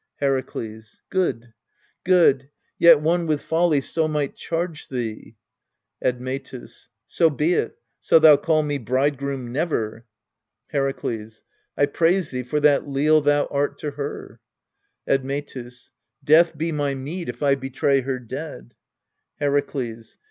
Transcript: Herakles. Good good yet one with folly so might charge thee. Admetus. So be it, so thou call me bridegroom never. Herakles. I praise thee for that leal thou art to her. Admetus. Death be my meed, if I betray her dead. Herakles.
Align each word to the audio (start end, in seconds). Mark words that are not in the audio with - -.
Herakles. 0.19 0.99
Good 1.11 1.53
good 2.03 2.49
yet 2.79 3.01
one 3.01 3.27
with 3.27 3.39
folly 3.43 3.81
so 3.81 4.07
might 4.07 4.35
charge 4.35 4.87
thee. 4.87 5.37
Admetus. 6.03 6.89
So 7.05 7.29
be 7.29 7.53
it, 7.53 7.77
so 7.99 8.17
thou 8.17 8.35
call 8.35 8.63
me 8.63 8.79
bridegroom 8.79 9.51
never. 9.51 10.07
Herakles. 10.73 11.43
I 11.77 11.85
praise 11.85 12.31
thee 12.31 12.41
for 12.41 12.59
that 12.61 12.87
leal 12.89 13.21
thou 13.21 13.45
art 13.51 13.77
to 13.81 13.91
her. 13.91 14.39
Admetus. 15.07 15.91
Death 16.23 16.57
be 16.57 16.71
my 16.71 16.95
meed, 16.95 17.29
if 17.29 17.43
I 17.43 17.53
betray 17.53 18.01
her 18.01 18.17
dead. 18.17 18.73
Herakles. 19.39 20.17